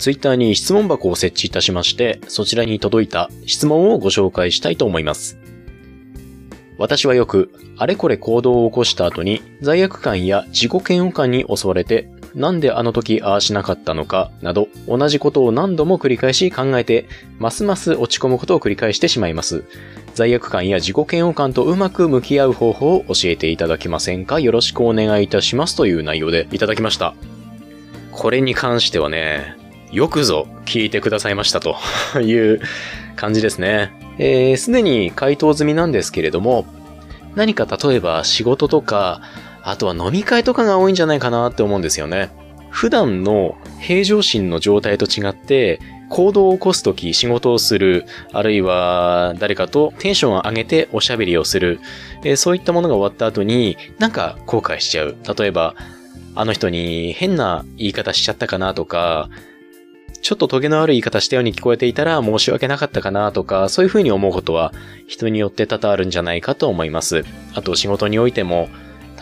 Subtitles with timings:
[0.00, 5.38] ツイッターに質問箱を設置いたしまして、そちらに届いた質問をご紹介したいと思います。
[6.78, 17.06] 私はよく、あれこれ行動を起こした後に罪悪感や自己嫌悪感に襲われて、なんであの時ああしなかったのか、など、同じことを何度も繰り返し考えて、
[17.38, 19.64] ますます落ち込むことを繰り返してしまいます。
[20.14, 24.40] 罪悪感や自己嫌悪感とうまく向き合う方法を教えていただけませんか？
[24.40, 27.14] よろしくお願いいたしますという内容でいただきました。
[28.12, 29.59] これに関してはね、
[29.92, 31.76] よくぞ聞いてくださいましたと
[32.20, 32.60] いう
[33.16, 33.92] 感じですね。
[34.18, 36.66] えー、すでに回答済みなんですけれども、
[37.34, 39.20] 何か例えば仕事とか、
[39.62, 42.30] あとは飲み会とかが多いんじゃないかなって思うんですよね。
[42.70, 51.80] 普段の平常心の状態と違って、行動を起こすとき仕事をする、あるいは誰かとテンションを上げておしゃべりをする、
[52.24, 55.16] えー、そういったものが終わった後になんか後悔しちゃう。
[55.38, 55.74] 例えば、
[56.34, 59.30] あの人に変な言い方しちゃったかなとか、
[60.22, 64.72] ちょっとトゲのある言い方したように聞こえていたら申し訳なかったかなとか、そういうふうに思うことは
[65.06, 67.24] 人によって多々あるんじゃないかと思います。
[67.54, 68.68] あと仕事においても、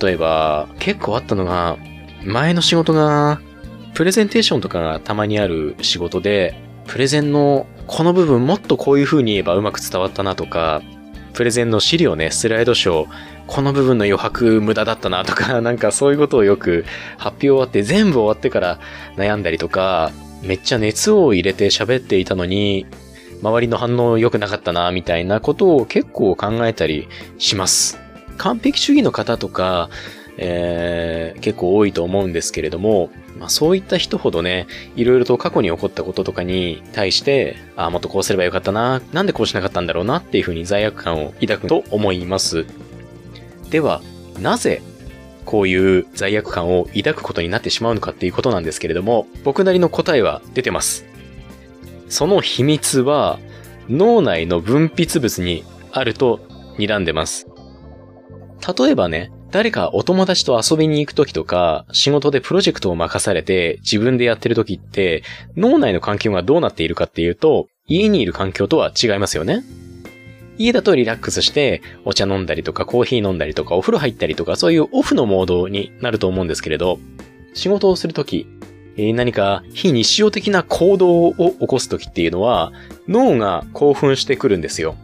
[0.00, 1.76] 例えば結構あったのが、
[2.24, 3.40] 前の仕事が
[3.94, 6.54] プレゼンテーションとかがたまにある仕事で、
[6.86, 10.82] プレゼンのこの部分もっとこういう風に言えばうまく伝わったなとか、
[11.34, 13.08] プレゼンの資料ね、スライドショー、
[13.46, 16.84] この部分の余白無駄だったなとか、 なんかそういうことをよく
[17.16, 18.78] 発表終わって全部終わってから
[19.16, 22.86] 悩んだりとか、めっちゃ熱を入れて喋っていたのに、
[23.42, 27.98] 周りの反応良くなかったな、みたいなことを結構考えたりします。
[28.36, 29.90] 完璧主義の方とか、
[30.36, 42.64] えー、結構多いと思うんですけれども、まあ、そういった人ほどね、いろいろと過去に起こったこととかに対して、ああ、もっとこうすればよかったな、なんでこうしなかったんだろうなっていうふうに罪悪感を抱くと思います。
[43.70, 44.02] では、
[44.40, 44.82] なぜ
[45.44, 51.04] こういう罪悪感を抱くことになってしまうのかっていうことなんですけれども、僕なりの答えは出てます。
[52.08, 53.38] その秘密は
[53.88, 56.40] 脳内の分泌物にあると
[56.78, 57.46] 睨んでます。
[58.78, 65.22] 例えばね、誰かお友達と遊びに行くときとか、仕事でプロジェクトを任されて自分でやってるときって、
[65.56, 69.64] 脳内の環境がどうなっているかっていうと、家にいる環境とは違いますよね。
[70.60, 77.00] 家だとリラックスしてお茶飲んだりとかコーヒー飲んだりとかお風呂入ったりとかそういうオフのモードになると思うんですけれど、
[77.54, 78.46] 仕事をするとき、
[78.98, 82.72] 何か非日常的な行動を起こすときっていうのは
[83.08, 84.96] 脳が興奮してくるんですよ。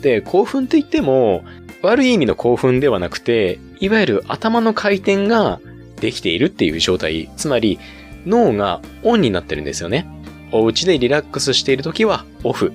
[0.00, 1.42] で、興奮って言っても
[1.82, 5.60] 悪い意味の興奮ではなくて、いわゆる頭の回転が
[6.00, 7.28] できているっていう状態。
[7.36, 7.80] つまり
[8.26, 10.06] 脳がオンになってるんですよね。
[10.52, 12.72] お家でリラックスしているときはオフ。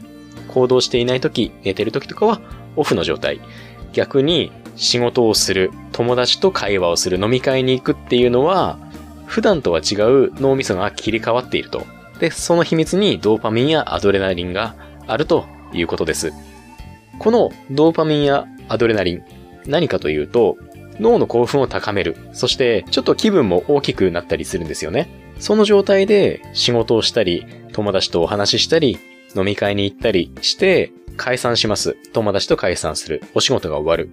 [0.56, 2.40] 行動していない時、寝てる時とかは
[2.78, 3.42] オフの状態。
[3.92, 8.80] 逆に仕事をする、友達と会話をする、飲み会に行くっていうのは、
[9.26, 11.86] 普段とは違う脳みそが切り替わっていると。
[12.20, 14.76] で、その秘密にドーパミンやアドレナリンが
[15.08, 16.32] あるということです。
[17.20, 19.24] このドーパミンやアドレナリン、
[19.68, 20.58] 何かというと、
[21.02, 22.16] 脳の興奮を高める。
[22.32, 25.10] そして、ちょっと気分も大きくなったりするんですよね。
[25.40, 28.98] その状態で仕事をしたり、友達とお話ししたり、
[29.36, 31.98] 飲み会に行ったりして解散します。
[32.14, 33.24] 友達と解散する。
[33.34, 34.10] お仕事が終わる。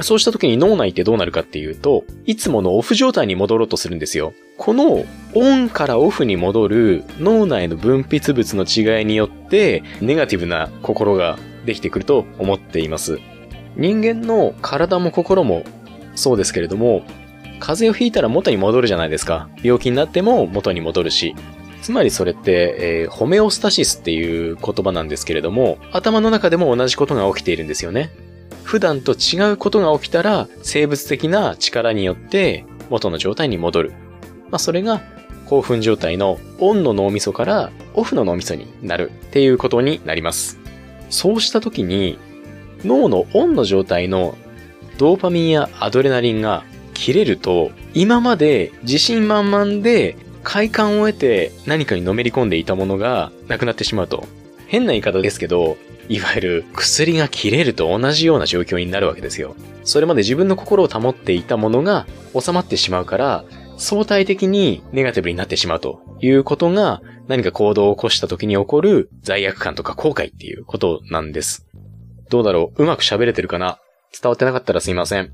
[0.00, 4.32] そうした時に脳内ってどうなるかっていうと、いつものオフ状態に戻ろうとするんですよ。
[4.56, 5.04] この
[5.34, 13.20] オンからオフに戻る脳内の分泌物の違いによって、ネガティブな心ができてくると思っています。
[13.76, 15.64] 人間の体も心も
[16.14, 17.02] そうですけれども、
[17.60, 19.48] 風邪をひいたら元に戻るじゃないですか。
[19.62, 21.34] 病気になっても元に戻るし、
[21.84, 28.08] つまりそれって、えー、ホメオスタシスっていう言葉なんですけれども、頭の中でも同じことが起きているんですよね。
[28.62, 33.90] 普段と違うことが起きたら、生物的な力によって元の状態に戻る。
[34.50, 35.02] まあ、それが
[35.44, 40.58] 興奮状態のオンの脳みそからオフの脳みそになるっていうことになります。
[41.10, 42.18] そうした時に、
[42.82, 44.38] 脳のオンの状態の
[44.96, 54.26] ドーパミンやアドレナリンが切れると、今まで自信満々で快感を得て何かにのめり込んでいたものがなくなってしまうと。
[54.66, 55.76] 変な言い方ですけど、
[56.08, 59.56] いわゆる薬が切れると同じような状況になるわけですよ。
[59.84, 62.06] それまで自分の心を保っていたものが
[62.38, 63.44] 収まってしまうから、
[63.76, 71.66] 相対的にネガティブになってしまうということが何か行動を起こした時に起こる罪悪感とか後悔っていうことなんです。
[72.30, 72.82] どうだろう？
[72.82, 73.78] うまく喋れてるかな？
[74.12, 75.32] 伝わってなかったらすいません。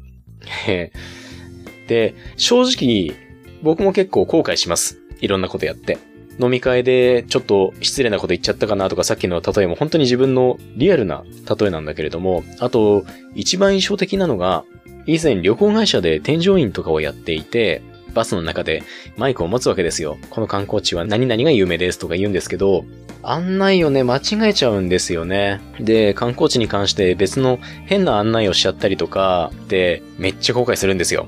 [1.86, 3.16] で、正直
[3.62, 4.99] 僕も結構後悔します。
[5.20, 5.98] いろんなことやって。
[6.40, 11.22] 飲み会でちょっと失礼なこと言っちゃったかなとかさっきの例えも本当に自分のリアルな
[11.58, 14.64] 例えなんだけれども、あと一番印象的なのが、
[15.06, 17.82] 以前旅行会社で添乗員とかをやっていて、
[18.14, 18.82] バスの中で
[19.16, 20.18] マイクを持つわけですよ。
[20.30, 22.84] この観光地は何々が有名ですとか言うんですけど、
[23.22, 25.60] 案内をね、間違えちゃうんですよね。
[25.78, 31.26] で、観光地に関して別の変な案内をしちゃったりとか、で、めっちゃ後悔するんですよ。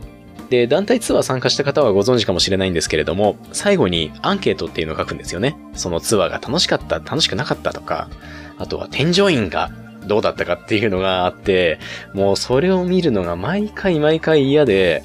[0.53, 5.57] で、団体ツアー参加した方はご存知かもしれないんですけれども、最後にアンケートっていうのを書くんですよね。
[5.73, 8.11] そのツアーが楽しかった、楽しくなかったとか、
[8.59, 9.71] あとは添乗員が
[10.07, 11.79] どうだったかっていうのがあって、
[12.13, 15.03] もうそれを見るのが毎回毎回嫌で、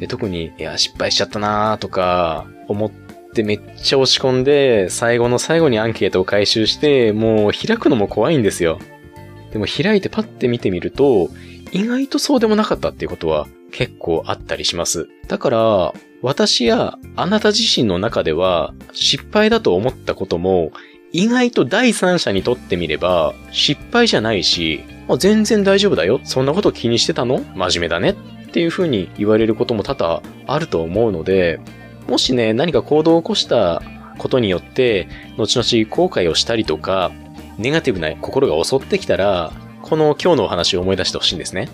[0.00, 2.90] で、特に、いや、失敗しちゃったなーとか、思っ
[3.34, 8.80] てめっちゃ押し込んで、最後の最後にアンケートを回収して、もう開くのも怖いんですよ。
[9.52, 11.30] でも開いてパッて見てみると、
[11.70, 15.08] 意外とそうでもなかったっていうことは結構あったりします。
[15.28, 20.72] だから、私やあなた自身の中では失敗だと思ったことも
[21.12, 24.80] 意外と第三者にとってみれば失敗じゃないし、
[25.18, 26.20] 全然大丈夫だよ。
[26.24, 27.40] そんなこと気にしてたの？
[27.54, 28.10] 真面目だね。
[28.10, 31.60] っていう風に言われることも多々あると思うので、
[32.08, 33.82] もしね、何か行動を起こした
[34.18, 37.12] ことによって、後々後悔をしたりとか、
[37.58, 39.52] ネガティブな心が襲ってきたら、
[39.82, 41.68] この今日のお話を思い出してほしいんですね。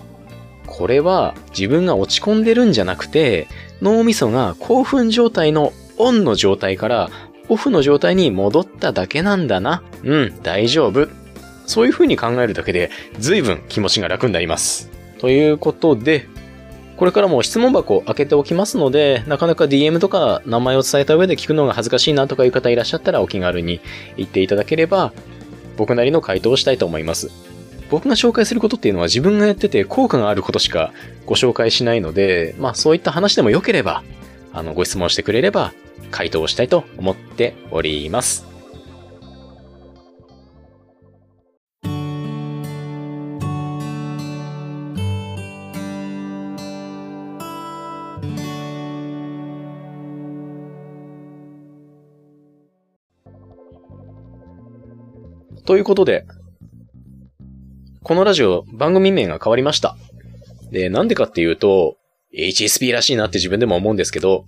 [0.83, 3.47] これは自分が落ち込んでるんじゃなくて、
[3.81, 7.09] 脳みそが興奮状態のオンの状態から
[7.47, 9.81] オフの状態に戻っただけなんだな。
[10.03, 11.07] うん、大丈夫。
[11.67, 14.89] そういう風に考えるだけで随分気持ちが楽になります。
[15.19, 16.27] ということで、
[16.97, 23.79] これからも質問箱を開けておきますので、なかなか DM とか名前を伝えた上で聞くのが恥ずかしいなとかいう方いらっしゃったらお気軽に
[24.17, 25.13] 言っていただければ、
[25.77, 27.52] 僕なりの回答をしたいと思います。
[27.93, 30.91] 僕が紹介することっていうのは自分がやってて効果があることしか
[31.27, 34.03] ご紹介しないので、まあそういった話でも良ければ、
[34.51, 35.73] あの、ご質問してくれれば
[36.09, 38.47] 回答をしたいと思っております。
[55.63, 56.25] ということで、
[58.03, 59.95] このラジオ番組名が変わりました。
[60.71, 61.95] で、なんでかっていうと、
[62.37, 64.45] HSP らしいなって自分でも思うんですけど、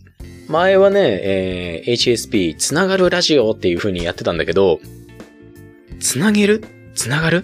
[0.50, 4.80] 前はね、えー、HSP つながるラジオっていう風にやってたんだけど、
[6.02, 6.66] つなげる？
[6.96, 7.44] つながる？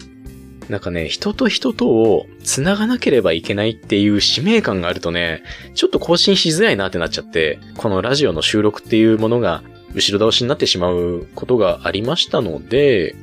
[0.68, 5.44] なんかね、人と人とを繋がなければいけないっていう使命感があるとね、
[5.75, 13.16] ちょっと更新しづらいなってなっちゃって、このラジオの収録っていうものが後ろ倒しになってしまうことがありましたので、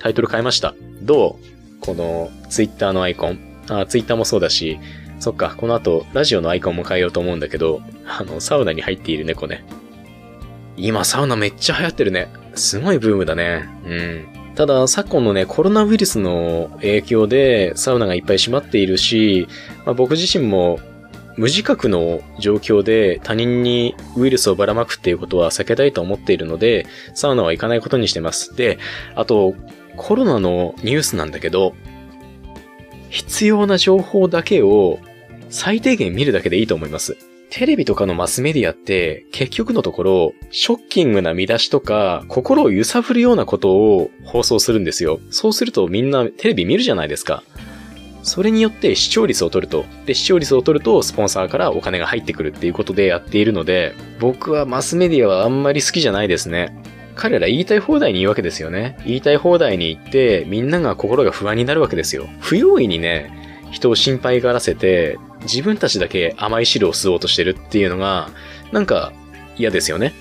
[0.00, 0.74] タイトル変えました。
[1.00, 1.53] どう？
[1.84, 3.38] このツイッターのアイコン。
[3.68, 4.78] あ、ツイッターもそうだし、
[5.20, 9.64] そっか、この後、ラジオのアイコンも変えようと思うんだけど、あの、サウナに入っている猫ね。
[10.76, 12.28] 今、サウナめっちゃ流行ってるね。
[12.54, 13.68] すごいブームだね。
[13.86, 14.54] うん。
[14.54, 19.48] ただ、昨今のね、コロナウイルスの影響で、サウナがいっぱい閉まっているし、
[19.84, 20.78] まあ、僕自身も、
[21.36, 28.54] 無自覚の状況で他人にウイルスをばらまくっていうことは避けたいと思っているので、サウナは行かないことにしてます。
[28.54, 28.78] で、
[29.16, 29.54] あと、
[29.96, 31.74] コロナのニュースなんだけど、
[33.10, 34.98] 必要な情報だけを
[35.48, 37.16] 最低限見るだけでいいと思います。
[37.50, 45.20] テレビとかのマスメディアって結局のところ、ショッキングな見出しとか、心を揺さぶるようなことを放送するんですよ。
[45.30, 47.44] そうするとみんなテレビ見るじゃないですか。
[48.24, 49.84] それによって視聴率を取ると。
[50.06, 56.74] で、視聴率を取るとスポンサーからお金が入ってくるっていうことでやっているので、僕はマスメディアはあんまり好きじゃないですね。
[57.14, 58.98] 彼ら言いたい放題に言うわけですよね。
[59.06, 62.28] 言いたい放題に言って、みんなが心が不安になるわけですよ。
[62.40, 63.30] 不用意にね、
[63.70, 68.30] 人を心配がらせて、自分たちだけ甘い汁を吸おうとしてるっていうのが、
[68.72, 69.12] なんか
[69.56, 70.14] 嫌ですよね。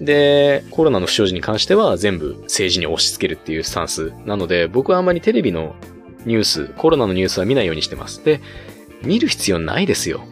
[0.00, 4.12] で、コロナの不祥事に関しては全部政治に押し付けるっていうスタンス。
[4.26, 5.76] なので、僕はあんまりテレビの
[6.24, 8.24] ニュース、コロナのニュースは見ないようにしてます。
[8.24, 8.40] で、
[9.02, 10.24] 見る必要ないですよ。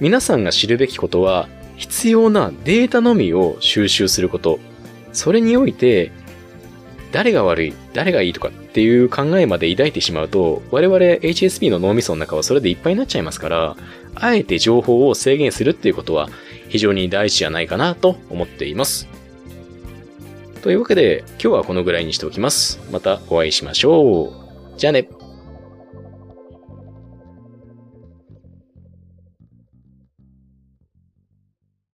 [0.00, 4.58] 皆さんが知るべきことは、必要なデータのみを収集すること。
[5.14, 6.12] それにおいて、
[7.12, 13.76] 誰が悪い、誰がいいとかっていう考えまで抱いてしまうと、我々 HSP の脳みその中はそれでいっぱいになっちゃいますから、
[14.16, 16.28] あえて情報を制限するっていうことは
[16.68, 19.08] 非常に大事じゃないかなと思っています。
[20.60, 22.80] というわけで、今日はこのぐらいにしておきます。
[22.90, 24.32] またお会いしましょ
[24.74, 24.78] う。
[24.78, 25.08] じゃあね。